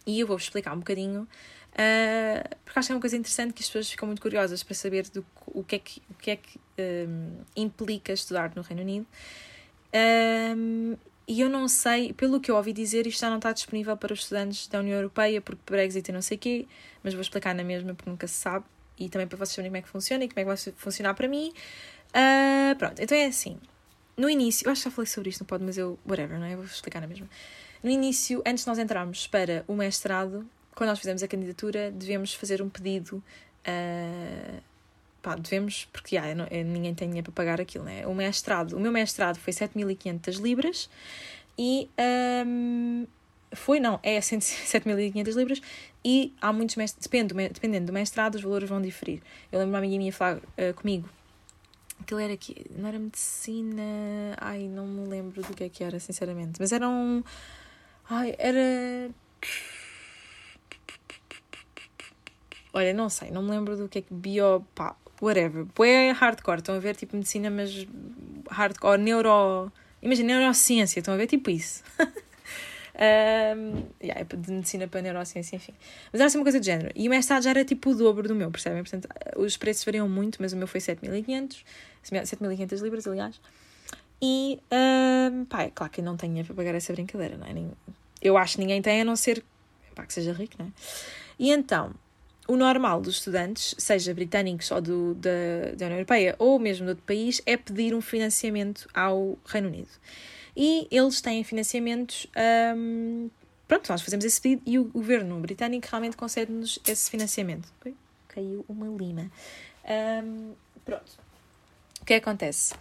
[0.05, 3.61] E eu vou-vos explicar um bocadinho, uh, porque acho que é uma coisa interessante que
[3.61, 6.35] as pessoas ficam muito curiosas para saber do, o que é que, o que, é
[6.37, 9.07] que um, implica estudar no Reino Unido.
[9.93, 10.95] Um,
[11.27, 14.13] e eu não sei, pelo que eu ouvi dizer, isto já não está disponível para
[14.13, 16.67] os estudantes da União Europeia, porque Brexit e não sei o quê,
[17.03, 18.65] mas vou explicar na mesma porque nunca se sabe,
[18.97, 21.13] e também para vocês saberem como é que funciona e como é que vai funcionar
[21.13, 21.51] para mim.
[22.09, 23.57] Uh, pronto, então é assim.
[24.15, 26.45] No início, eu acho que já falei sobre isto, não pode, mas eu, whatever, não
[26.45, 26.55] é?
[26.55, 27.27] Vou explicar na mesma.
[27.83, 32.33] No início, antes de nós entrarmos para o mestrado, quando nós fizemos a candidatura, devemos
[32.33, 33.21] fazer um pedido.
[33.67, 34.61] Uh,
[35.27, 38.07] pá, devemos, porque não, ninguém tem dinheiro para pagar aquilo, né?
[38.07, 40.89] O mestrado, o meu mestrado foi 7.500 libras
[41.57, 41.89] e.
[42.47, 43.05] Um,
[43.53, 45.61] foi, não, é 7.500 libras
[46.03, 49.21] e há muitos mestrados, depende, dependendo do mestrado, os valores vão diferir.
[49.49, 51.09] Eu lembro uma amiga minha falar uh, comigo
[51.99, 53.83] Aquilo era aqui, não era medicina.
[54.37, 56.59] Ai, não me lembro do que é que era, sinceramente.
[56.59, 57.23] Mas era um.
[58.09, 59.09] Ai, era.
[62.73, 64.65] Olha, não sei, não me lembro do que é que bio.
[64.75, 65.65] pá, whatever.
[65.85, 67.87] É hardcore, estão a ver tipo medicina, mas
[68.49, 69.71] hardcore, neuro.
[70.01, 71.83] Imagina, neurociência, estão a ver tipo isso.
[72.97, 75.73] Um, yeah, é de medicina para neurociência, enfim.
[76.11, 76.91] Mas era assim uma coisa de género.
[76.95, 78.81] E o mestrado já era tipo o dobro do meu, percebem?
[78.81, 81.63] Portanto, os preços variam muito, mas o meu foi 7.500,
[82.03, 83.39] 7.500 libras, aliás.
[84.19, 84.59] E,
[85.31, 87.53] um, pá, é claro que eu não tenho para pagar essa brincadeira, não é?
[88.19, 89.43] Eu acho que ninguém tem, a não ser
[89.93, 90.69] pá, que seja rico, não é?
[91.37, 91.93] E então,
[92.47, 95.29] o normal dos estudantes, seja britânicos ou do, da,
[95.75, 99.89] da União Europeia ou mesmo de outro país, é pedir um financiamento ao Reino Unido
[100.57, 102.25] e eles têm financiamentos.
[102.75, 103.29] Um,
[103.67, 107.71] pronto, nós fazemos esse pedido e o governo britânico realmente concede-nos esse financiamento.
[108.27, 109.29] Caiu uma lima.
[110.23, 111.19] Um, pronto.
[112.01, 112.73] O que, é que acontece?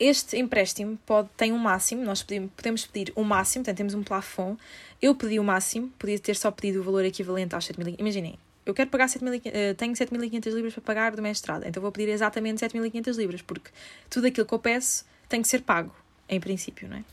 [0.00, 3.94] Este empréstimo pode, tem um máximo, nós podemos, podemos pedir o um máximo, portanto temos
[3.94, 4.58] um plafond.
[5.00, 7.96] Eu pedi o máximo, podia ter só pedido o valor equivalente aos 7.500.
[7.98, 11.92] Imaginem, eu quero pagar 7.500, uh, tenho 7.500 libras para pagar do mestrado, então vou
[11.92, 13.70] pedir exatamente 7.500 libras, porque
[14.10, 15.94] tudo aquilo que eu peço tem que ser pago
[16.28, 17.04] em princípio, não é?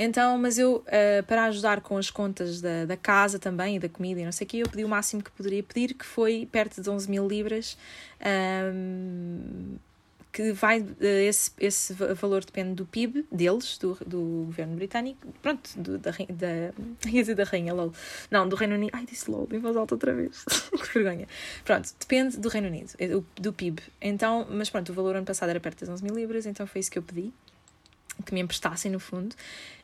[0.00, 3.88] Então, mas eu, uh, para ajudar com as contas da, da casa também e da
[3.88, 6.48] comida e não sei o quê, eu pedi o máximo que poderia pedir, que foi
[6.50, 7.76] perto de 11 mil libras,
[8.72, 9.74] um,
[10.32, 15.70] que vai, uh, esse, esse valor depende do PIB deles, do, do governo britânico, pronto,
[15.76, 17.92] do, da, da, ia dizer da rainha, lol,
[18.30, 21.26] não, do Reino Unido, ai, disse lol, em voz alta outra vez, que vergonha,
[21.64, 25.26] pronto, depende do Reino Unido, eh, do, do PIB, então, mas pronto, o valor ano
[25.26, 27.32] passado era perto das 11 mil libras, então foi isso que eu pedi,
[28.24, 29.34] que me emprestassem, no fundo.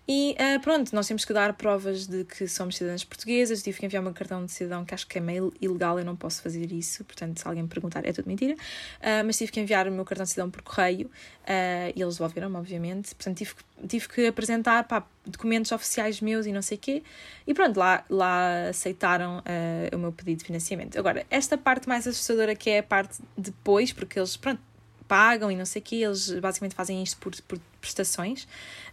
[0.07, 3.62] E uh, pronto, nós temos que dar provas de que somos cidadãs portuguesas.
[3.62, 6.14] Tive que enviar meu cartão de cidadão, que acho que é meio ilegal, eu não
[6.14, 7.03] posso fazer isso.
[7.05, 8.53] Portanto, se alguém me perguntar, é tudo mentira.
[8.55, 12.16] Uh, mas tive que enviar o meu cartão de cidadão por correio uh, e eles
[12.16, 13.14] devolveram-me, obviamente.
[13.14, 13.55] Portanto, tive,
[13.88, 17.03] tive que apresentar pá, documentos oficiais meus e não sei o quê.
[17.47, 19.42] E pronto, lá, lá aceitaram
[19.92, 20.99] o meu pedido de financiamento.
[20.99, 24.61] Agora, esta parte mais assustadora que é a parte depois, porque eles, pronto,
[25.14, 28.48] pagam e não sei o quê, eles basicamente fazem isto por, por prestações.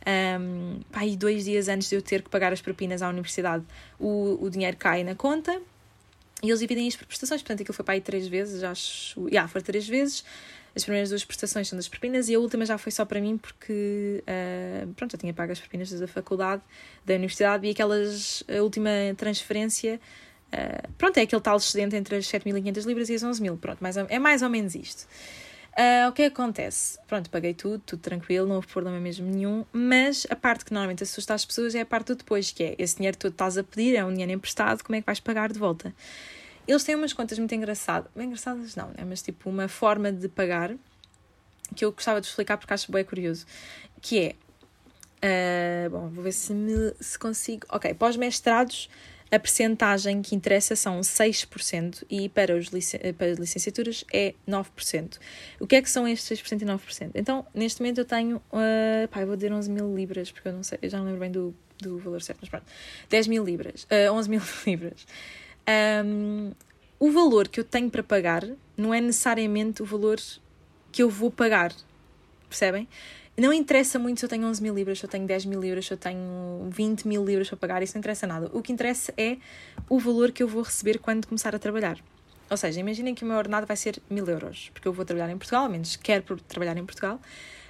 [0.06, 3.64] Um, pá, e dois dias antes de eu ter que pagar as propinas à universidade,
[4.00, 5.60] o, o dinheiro cai na conta
[6.44, 7.42] e eles dividem isto por prestações.
[7.42, 9.28] Portanto, aquilo foi para aí três vezes, acho.
[9.30, 10.24] Yeah, foi três vezes.
[10.76, 13.40] As primeiras duas prestações são das propinas e a última já foi só para mim
[13.40, 16.62] porque, uh, pronto, eu tinha pago as propinas da faculdade,
[17.04, 20.00] da universidade e aquelas, a última transferência,
[20.54, 23.98] uh, pronto, é aquele tal excedente entre as 7.500 libras e as 11.000, pronto, mais
[23.98, 25.08] é mais ou menos isto.
[25.72, 27.00] Uh, o que acontece?
[27.08, 31.04] Pronto, paguei tudo, tudo tranquilo, não houve problema mesmo nenhum, mas a parte que normalmente
[31.04, 33.58] assusta as pessoas é a parte do depois, que é esse dinheiro que tu estás
[33.58, 35.94] a pedir, é um dinheiro emprestado, como é que vais pagar de volta?
[36.68, 39.06] Eles têm umas contas muito engraçadas, bem engraçadas não, né?
[39.08, 40.76] mas tipo uma forma de pagar
[41.74, 43.46] que eu gostava de explicar porque acho bem curioso,
[44.02, 44.36] que
[45.22, 48.90] é, uh, bom, vou ver se, me, se consigo, ok, pós-mestrados,
[49.32, 52.70] a percentagem que interessa são 6% e para, os
[53.18, 55.18] para as licenciaturas é 9%.
[55.60, 57.12] O que é que são estes 6% e 9%?
[57.16, 60.64] Então, neste momento eu tenho, uh, pá, vou dizer 11 mil libras, porque eu não
[60.64, 62.66] sei, eu já não lembro bem do, do valor certo, mas pronto,
[63.10, 65.08] 10 mil libras, uh, 11 mil libras.
[66.06, 66.52] Um,
[67.00, 70.20] o valor que eu tenho para pagar não é necessariamente o valor
[70.92, 71.74] que eu vou pagar,
[72.50, 72.88] percebem?
[73.38, 75.86] Não interessa muito se eu tenho 11 mil libras, se eu tenho 10 mil libras,
[75.86, 78.50] se eu tenho 20 mil libras para pagar, isso não interessa nada.
[78.54, 79.38] O que interessa é
[79.90, 81.98] o valor que eu vou receber quando começar a trabalhar.
[82.50, 85.32] Ou seja, imaginem que o meu ordenado vai ser mil euros, porque eu vou trabalhar
[85.32, 87.16] em Portugal, ao menos quero trabalhar em Portugal.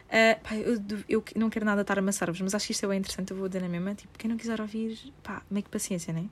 [0.08, 2.90] Uh, pá, eu, eu, não quero nada estar a amassar-vos, mas acho que isto é
[2.90, 3.94] bem interessante, eu vou dizer na mesma.
[3.94, 6.26] Tipo, quem não quiser ouvir, pá, meio que paciência, né?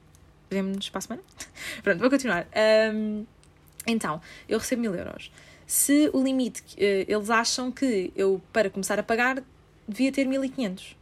[0.50, 1.24] Vemo-nos para a semana?
[1.84, 2.48] Pronto, vou continuar.
[2.94, 3.26] Um,
[3.86, 5.32] então, eu recebo mil euros
[5.70, 9.44] se o limite, uh, eles acham que eu, para começar a pagar,
[9.88, 10.98] devia ter 1500.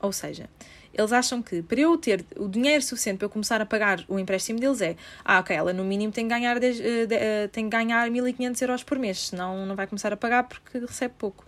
[0.00, 0.48] Ou seja,
[0.94, 4.18] eles acham que para eu ter o dinheiro suficiente para eu começar a pagar o
[4.18, 7.68] empréstimo deles é ah, ok, ela no mínimo tem que ganhar, de, de, de, tem
[7.68, 11.44] que ganhar 1500 euros por mês, senão não vai começar a pagar porque recebe pouco.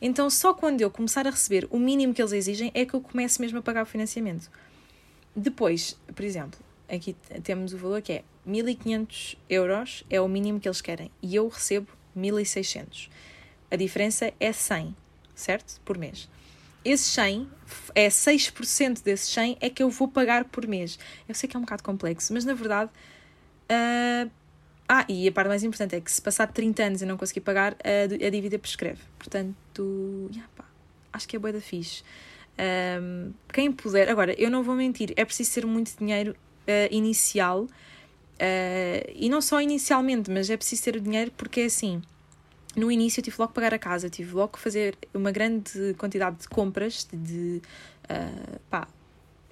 [0.00, 3.00] Então, só quando eu começar a receber o mínimo que eles exigem é que eu
[3.00, 4.50] começo mesmo a pagar o financiamento.
[5.36, 6.58] Depois, por exemplo,
[6.94, 11.34] aqui temos o valor que é 1500 euros, é o mínimo que eles querem, e
[11.34, 13.08] eu recebo 1600.
[13.70, 14.94] A diferença é 100,
[15.34, 15.80] certo?
[15.84, 16.28] Por mês.
[16.84, 17.48] Esse 100,
[17.94, 20.98] é 6% desse 100 é que eu vou pagar por mês.
[21.28, 22.90] Eu sei que é um bocado complexo, mas na verdade.
[23.70, 24.30] Uh...
[24.88, 27.40] Ah, e a parte mais importante é que se passar 30 anos e não conseguir
[27.40, 29.00] pagar, a, a dívida prescreve.
[29.16, 30.66] Portanto, yeah, pá,
[31.12, 32.02] acho que é boa da fixe.
[33.00, 37.66] Um, quem puder, agora, eu não vou mentir, é preciso ter muito dinheiro uh, inicial
[38.42, 42.02] Uh, e não só inicialmente, mas é preciso ter o dinheiro porque é assim.
[42.74, 45.94] No início eu tive logo que pagar a casa, tive logo que fazer uma grande
[45.96, 47.62] quantidade de compras, de, de
[48.10, 48.88] uh, pá,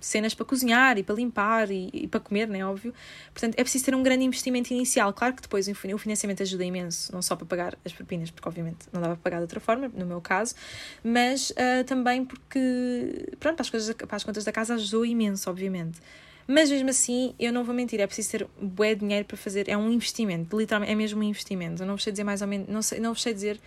[0.01, 2.93] cenas para cozinhar e para limpar e, e, para comer, né, óbvio.
[3.33, 5.13] Portanto, é preciso ter um grande investimento inicial.
[5.13, 8.79] Claro que depois o financiamento ajuda imenso, não só para pagar as propinas, porque obviamente
[8.93, 10.57] não dava para pagar de outra forma, no meu caso,
[11.05, 15.49] mas uh, também porque, pronto, para as, coisas, para as contas da casa ajudou imenso,
[15.49, 16.01] obviamente.
[16.47, 19.77] Mas mesmo assim, eu não vou mentir, é preciso ter bué dinheiro para fazer, é
[19.77, 21.83] um investimento, literalmente, é mesmo um investimento.
[21.83, 23.61] Eu não vos sei dizer mais ou menos, não, sei, não vos sei dizer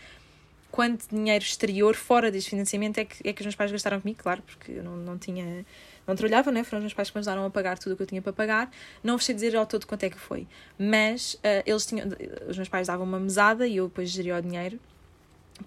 [0.74, 4.20] quanto dinheiro exterior, fora deste financiamento, é que, é que os meus pais gastaram comigo,
[4.22, 5.64] claro, porque eu não, não tinha,
[6.08, 6.64] não trabalhava, né?
[6.64, 8.34] foram os meus pais que me ajudaram a pagar tudo o que eu tinha para
[8.34, 8.72] pagar.
[9.04, 12.08] Não vos sei dizer ao todo quanto é que foi, mas uh, eles tinham,
[12.50, 14.80] os meus pais davam uma mesada e eu depois geria o dinheiro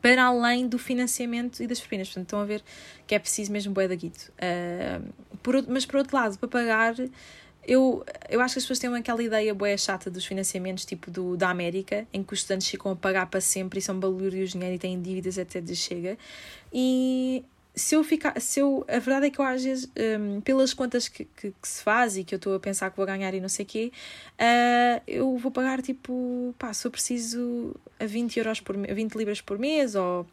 [0.02, 2.08] para além do financiamento e das propinas.
[2.08, 2.62] Portanto, estão a ver
[3.06, 4.32] que é preciso mesmo bué da guito.
[4.32, 5.08] Uh,
[5.46, 6.96] por, mas, por outro lado, para pagar,
[7.64, 11.36] eu, eu acho que as pessoas têm aquela ideia bué chata dos financiamentos, tipo do,
[11.36, 14.54] da América, em que os estudantes ficam a pagar para sempre e são balúrdios de
[14.54, 15.72] dinheiro e têm dívidas, etc.
[15.72, 16.18] Chega.
[16.72, 17.44] E
[17.76, 21.06] se eu ficar, se eu, a verdade é que eu às vezes, um, pelas contas
[21.06, 23.40] que, que, que, se faz e que eu estou a pensar que vou ganhar e
[23.40, 23.92] não sei o quê,
[24.32, 29.40] uh, eu vou pagar tipo, pá, se eu preciso a 20 euros por 20 libras
[29.40, 30.26] por mês ou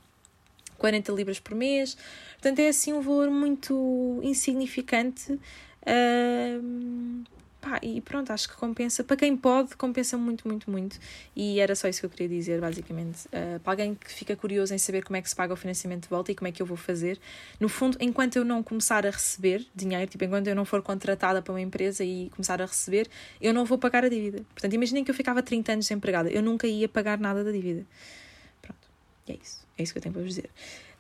[0.84, 1.96] 40 libras por mês.
[2.34, 5.32] Portanto, é assim um valor muito insignificante.
[5.82, 7.24] Uh,
[7.64, 9.06] Pá, e pronto, acho que compensa.
[9.06, 11.00] Para quem pode, compensa muito, muito, muito.
[11.34, 13.26] E era só isso que eu queria dizer, basicamente.
[13.28, 16.04] Uh, para alguém que fica curioso em saber como é que se paga o financiamento
[16.04, 17.18] de volta e como é que eu vou fazer.
[17.62, 21.42] No fundo, enquanto eu não começar a receber dinheiro, tipo, enquanto eu não for contratada
[21.42, 23.08] para uma empresa e começar a receber,
[23.40, 24.44] eu não vou pagar a dívida.
[24.54, 26.30] Portanto, imaginem que eu ficava 30 anos desempregada.
[26.30, 27.86] Eu nunca ia pagar nada da dívida.
[28.62, 28.90] Pronto,
[29.26, 29.64] e é isso.
[29.78, 30.50] É isso que eu tenho para vos dizer.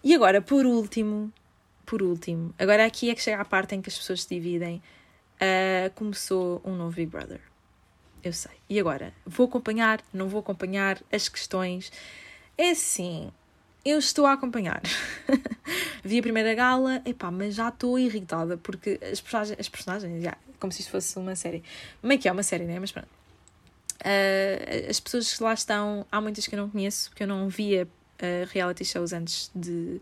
[0.03, 1.31] E agora, por último,
[1.85, 4.81] por último, agora aqui é que chega a parte em que as pessoas se dividem
[5.35, 7.41] uh, começou um novo Big Brother.
[8.23, 8.51] Eu sei.
[8.69, 9.13] E agora?
[9.25, 10.01] Vou acompanhar?
[10.13, 11.01] Não vou acompanhar?
[11.11, 11.91] As questões.
[12.57, 13.29] É assim.
[13.83, 14.81] Eu estou a acompanhar.
[16.03, 20.37] Vi a primeira gala, epá, mas já estou irritada porque as personagens, as personagens já,
[20.57, 21.61] como se isto fosse uma série.
[22.01, 22.79] Meio que é uma série, né?
[22.79, 23.09] Mas pronto.
[23.99, 27.49] Uh, as pessoas que lá estão, há muitas que eu não conheço, porque eu não
[27.49, 27.87] via
[28.23, 29.99] uh, reality shows antes de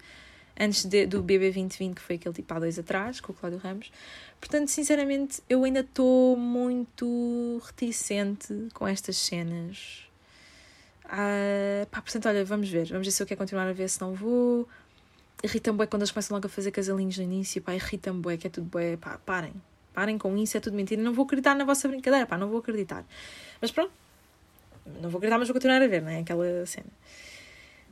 [0.59, 3.59] antes de, do BB 2020, que foi aquele tipo há dois atrás, com o Cláudio
[3.59, 3.91] Ramos.
[4.39, 10.05] Portanto, sinceramente, eu ainda estou muito reticente com estas cenas.
[11.05, 12.87] Ah, pá, portanto, olha, vamos ver.
[12.87, 14.67] Vamos ver se eu quero continuar a ver, se não vou.
[15.43, 18.47] Irrita-me bué quando eles começam logo a fazer casalinhos no início, pá, irrita-me bué, que
[18.47, 19.53] é tudo bué, pá, parem.
[19.93, 21.01] Parem com isso, é tudo mentira.
[21.01, 23.03] Não vou acreditar na vossa brincadeira, pá, não vou acreditar.
[23.59, 23.91] Mas pronto,
[25.01, 26.19] não vou acreditar, mas vou continuar a ver, não é?
[26.19, 26.87] Aquela cena.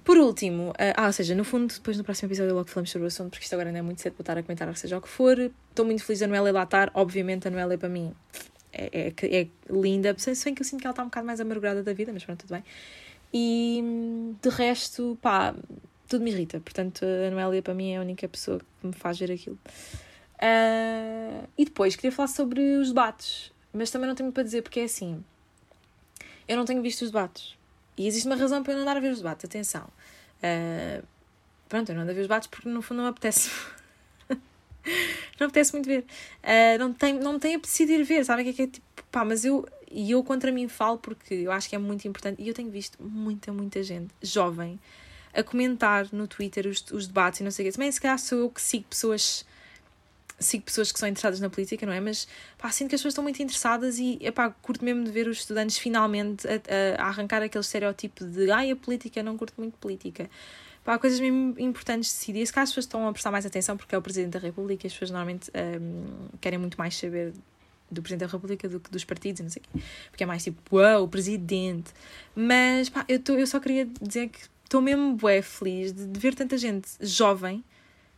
[0.03, 3.05] Por último, uh, ah, ou seja, no fundo, depois no próximo episódio logo falamos sobre
[3.05, 5.01] o assunto, porque isto agora não é muito cedo para estar a comentar, seja o
[5.01, 5.37] que for.
[5.69, 6.91] Estou muito feliz a Noélia lá estar.
[6.93, 8.13] Obviamente, a Noélia para mim
[8.71, 11.39] é, é, é linda, se bem que eu sinto que ela está um bocado mais
[11.39, 12.63] amargurada da vida, mas pronto, tudo bem.
[13.33, 13.83] E
[14.41, 15.53] de resto, pá,
[16.07, 16.59] tudo me irrita.
[16.59, 19.57] Portanto, a Noélia para mim é a única pessoa que me faz ver aquilo.
[20.35, 24.79] Uh, e depois queria falar sobre os debates, mas também não tenho para dizer, porque
[24.79, 25.23] é assim:
[26.47, 27.58] eu não tenho visto os debates.
[27.99, 29.83] E existe uma razão para eu não andar a ver os debates, atenção.
[30.37, 31.05] Uh,
[31.67, 33.51] pronto, eu não ando a ver os debates porque no fundo não me apetece.
[35.37, 36.05] não apetece muito ver.
[36.41, 38.45] Uh, não, tem, não me tem apetecido ir ver, sabe?
[38.45, 41.51] Que é, que é tipo, pá, mas eu, e eu contra mim falo porque eu
[41.51, 42.41] acho que é muito importante.
[42.41, 44.79] E eu tenho visto muita, muita gente jovem
[45.33, 47.73] a comentar no Twitter os, os debates e não sei o quê.
[47.73, 49.45] Também se calhar sou eu que sigo pessoas
[50.39, 51.99] sigo pessoas que são interessadas na política, não é?
[51.99, 55.27] Mas pá, sinto que as pessoas estão muito interessadas e epá, curto mesmo de ver
[55.27, 59.77] os estudantes finalmente a, a, arrancar aquele estereótipo de ai, a política, não curto muito
[59.77, 60.29] política.
[60.83, 62.45] Pá, há coisas mesmo importantes de decidir.
[62.45, 64.85] Se calhar as pessoas estão a prestar mais atenção porque é o Presidente da República
[64.85, 67.33] e as pessoas normalmente um, querem muito mais saber
[67.91, 69.83] do Presidente da República do que dos partidos e não sei o quê.
[70.09, 71.91] Porque é mais tipo, uau, o Presidente.
[72.35, 76.19] Mas pá, eu, tô, eu só queria dizer que estou mesmo bué feliz de, de
[76.19, 77.63] ver tanta gente jovem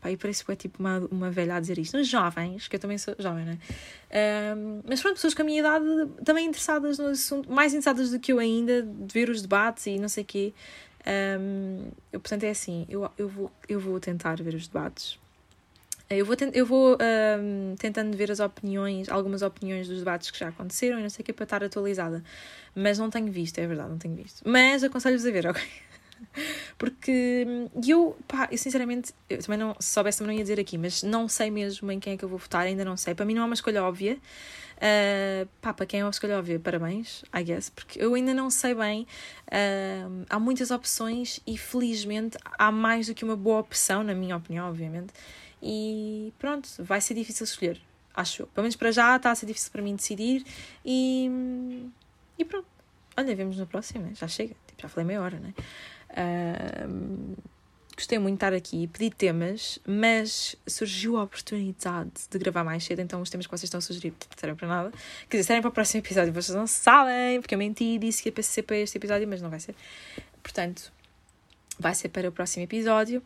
[0.02, 1.96] Pá, e parece que é tipo uma, uma velha a dizer isto.
[1.96, 4.56] Uns jovens, que eu também sou jovem, não é?
[4.56, 5.86] Um, mas pronto, pessoas com a minha idade
[6.26, 10.00] também interessadas no assunto, mais interessadas do que eu ainda, de ver os debates e
[10.00, 10.54] não sei o quê.
[11.40, 15.20] Um, eu, portanto, é assim, eu, eu, vou, eu vou tentar ver os debates.
[16.10, 16.98] Eu vou, eu vou
[17.40, 21.24] um, tentando ver as opiniões, algumas opiniões dos debates que já aconteceram e não sei
[21.24, 22.22] o que para estar atualizada.
[22.76, 24.42] Mas não tenho visto, é verdade, não tenho visto.
[24.46, 25.62] Mas aconselho-vos a ver, ok?
[26.78, 27.46] Porque
[27.88, 31.28] eu, pá, eu sinceramente, eu também não, se soubesse não ia dizer aqui, mas não
[31.28, 33.14] sei mesmo em quem é que eu vou votar, ainda não sei.
[33.14, 34.18] Para mim não é uma escolha óbvia.
[34.78, 38.50] Uh, pá, para quem é uma escolha óbvia, parabéns, I guess, porque eu ainda não
[38.50, 39.06] sei bem.
[39.48, 44.36] Uh, há muitas opções e felizmente há mais do que uma boa opção, na minha
[44.36, 45.14] opinião, obviamente.
[45.62, 47.80] E pronto, vai ser difícil escolher,
[48.16, 48.48] acho eu.
[48.48, 50.44] Pelo menos para já está a ser difícil para mim decidir
[50.84, 51.30] e,
[52.40, 52.66] e pronto.
[53.16, 55.54] Olha, vemos no próximo, já chega, tipo, já falei meia hora, né?
[57.96, 63.00] Gostei muito de estar aqui, pedi temas, mas surgiu a oportunidade de gravar mais cedo,
[63.00, 64.92] então os temas que vocês estão a sugerir servem para nada.
[65.30, 68.24] Quer dizer, servem para o próximo episódio, vocês não sabem, porque eu menti e disse
[68.24, 69.76] que ia ser para este episódio, mas não vai ser.
[70.42, 70.92] Portanto,
[71.78, 73.22] vai ser para o próximo episódio.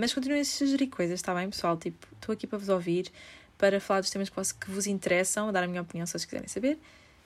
[0.00, 1.76] Mas continuem a sugerir coisas, está bem, pessoal?
[1.76, 3.12] Tipo, estou aqui para vos ouvir,
[3.58, 6.24] para falar dos temas que vos, que vos interessam, dar a minha opinião se vocês
[6.24, 6.78] quiserem saber.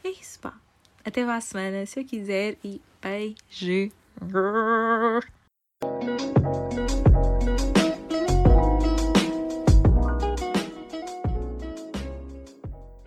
[0.03, 0.59] É isso, pá.
[1.05, 3.92] Até à semana, se eu quiser, e beijo.
[4.20, 5.22] Grrr.